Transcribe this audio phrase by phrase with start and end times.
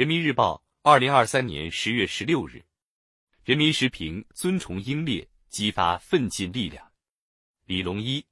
[0.00, 2.64] 人民日报，二零二三年十月十六日。
[3.44, 6.90] 人民时评：尊崇英烈，激发奋进力量。
[7.66, 8.24] 李龙一，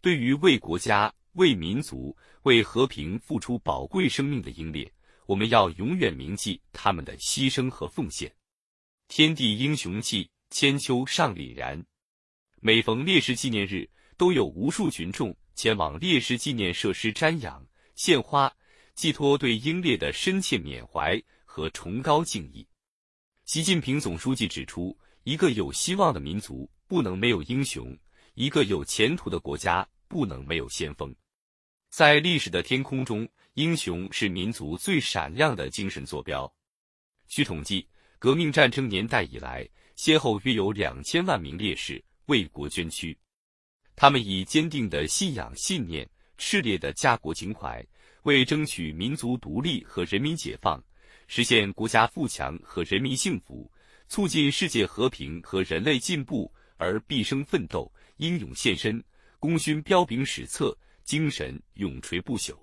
[0.00, 4.88] 对于为国家、为民族、为和平付出宝贵生命的英烈，
[5.26, 8.32] 我们要永远铭记他们的牺牲和奉献。
[9.08, 11.84] 天地英雄气，千秋尚凛然。
[12.60, 18.54] 每逢烈士纪念日，都有无数群众前往烈士纪念设施瞻仰、献花，
[18.94, 22.66] 寄托对英烈的深切缅怀和崇高敬意。
[23.44, 27.96] 习近平总书记指出，一个有希望的民族不能没有英雄，
[28.34, 31.14] 一个有前途的国家不能没有先锋。
[31.90, 36.52] 在历史的天空中，英雄是民族最闪亮的精神坐标。
[37.26, 37.86] 据统计，
[38.18, 43.16] 革命战争年代以来，先后约有两千万名烈士为国捐躯。
[43.96, 47.84] 他们以坚定的信仰信念、炽烈的家国情怀，
[48.24, 50.82] 为争取民族独立和人民解放。
[51.26, 53.70] 实现国家富强和人民幸福，
[54.08, 59.02] 促进世界和平和人类进步而毕生奋斗、英勇献身，
[59.38, 62.54] 功勋彪炳史册，精神永垂不朽。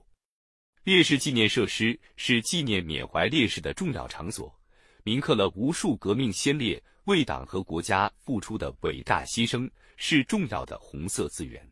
[0.84, 4.54] 烈士纪念设施是纪念缅怀烈士的重要场所，
[5.04, 11.71] 铭刻了无数革命先烈为党和国家付出的伟大牺牲，是重要的红色资源。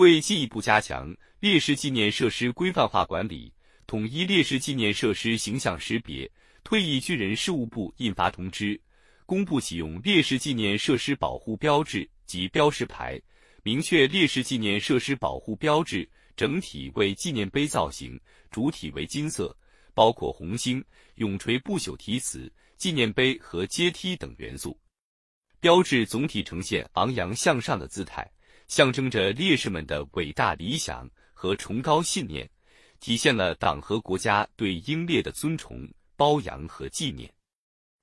[0.00, 3.52] 为进一步加强烈士纪念设施规范化管理。
[3.86, 6.26] 统一烈士纪念设施形象识别，
[6.64, 8.80] 退役军人事务部印发通知，
[9.26, 13.20] 公布启用烈士纪念设施保护标志及标识牌，
[13.62, 18.18] 明确烈士纪念设施保护标志整体为纪念碑造型，
[18.50, 19.54] 主体为金色，
[19.92, 20.82] 包括红星、
[21.16, 24.80] 永垂不朽题词、纪念碑和阶梯等元素。
[25.60, 28.26] 标志总体呈现昂扬向上的姿态，
[28.70, 32.48] 象征着烈士们的伟大理想和崇高信念。
[33.00, 37.28] 体现了党和国家对英烈的尊崇、褒扬和纪念。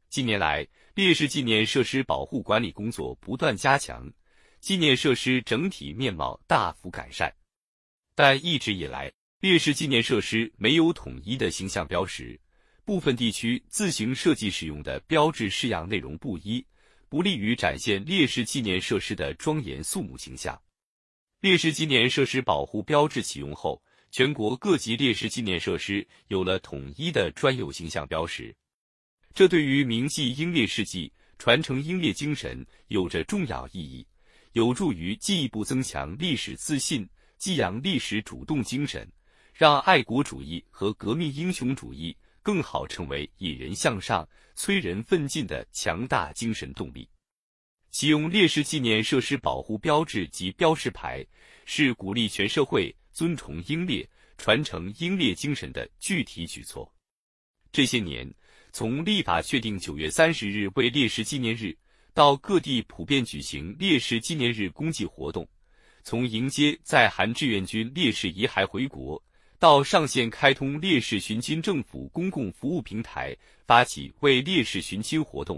[0.10, 4.12] 近年来，烈士纪念设施保护管理工作不断加强，
[4.60, 7.34] 纪念设施整体面貌大幅改善。
[8.14, 12.38] 但一直以来，烈士纪念设施没有统一的形象标识，
[12.84, 16.66] 部分地区自行设计使用的标志式样内容不一，
[17.10, 20.60] 不利于展现烈士纪念设施的庄严肃穆形象。
[21.40, 23.82] 烈士纪念设施保护标志启用后。
[24.10, 28.56] 全国各级烈士纪念设施有了统一的专有形象标识，
[29.34, 34.08] 这对于铭记英烈事迹、传承英烈精神有着重要意义，
[34.54, 37.08] 有助于进一步增强历史自信，
[37.38, 39.06] 激扬历史主动精神，
[39.54, 42.16] 让爱国主义和革命英雄主义
[42.48, 44.26] 更好成为引人向上、
[44.56, 47.06] 催人奋进的强大精神动力。
[47.92, 51.28] 启用烈士纪念设施保护标志及标识牌，
[51.66, 52.96] 是鼓励全社会。
[53.12, 54.08] 尊崇英烈、
[54.38, 56.90] 传承英烈精神的具体举措。
[57.70, 58.34] 这些年，
[58.72, 61.76] 从立法确定九月三十日为烈士纪念日，
[62.14, 65.44] 到各地普遍举行烈士纪念日公祭活动；
[66.04, 69.22] 从迎接在韩志愿军烈士遗骸回国，
[69.60, 73.36] 到上线开通烈士寻亲政府公共服务平台，
[73.66, 75.58] 发起为烈士寻亲活动；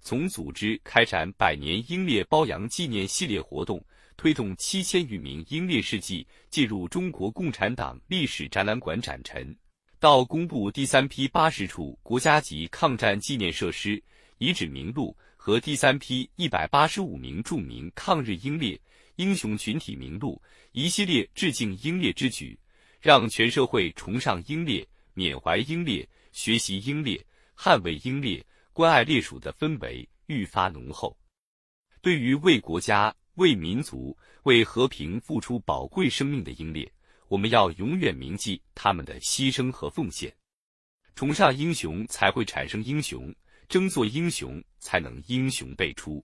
[0.00, 3.84] 从组织开展百年英烈褒扬纪念系列活动。
[4.14, 9.56] 推动七千余名英烈事迹进入中国共产党历史展览馆展陈，
[9.98, 14.00] 到公布第三批八十处国家级抗战纪念设施
[14.38, 18.78] 遗址名录和第三批一百八十五名著名抗日英烈
[19.16, 22.56] 英雄群体名录，一系列致敬英烈之举，
[23.02, 27.22] 让全社会崇尚英烈、缅怀英烈、学习英烈、
[27.54, 28.42] 捍卫英烈、
[28.72, 31.14] 关爱烈属的氛围愈发浓厚。
[32.00, 33.14] 对于为国家。
[33.36, 36.92] 为民族、为和平付出宝贵生命的英烈，
[37.28, 40.30] 我们要永远铭记他们的牺牲和奉献。
[41.14, 43.32] 崇尚英雄，才会产生英雄；
[43.70, 46.22] 争做英雄，才能英雄辈出。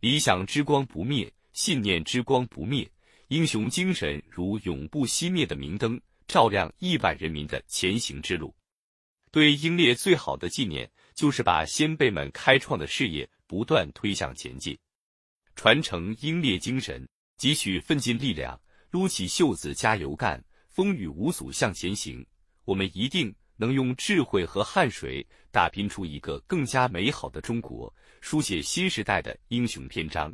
[0.00, 2.90] 理想之光不灭，信念之光不灭，
[3.28, 8.54] 英雄精神如永不熄灭的明灯，照亮亿万人民的前行之路。
[9.32, 14.78] 对英烈最好的纪念，就是把先辈们开创的事业不断推向前进。
[15.56, 17.04] 传承英烈精神，
[17.36, 18.60] 汲取奋进力量，
[18.90, 22.24] 撸起袖子加油干，风雨无阻向前行。
[22.64, 30.32] 我们一定能用智慧和汗水打拼出一个更加美好的中国，书写新时代的英雄篇章。